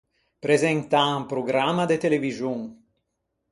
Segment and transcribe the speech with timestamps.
[0.45, 2.59] Presentâ un programma de televixon.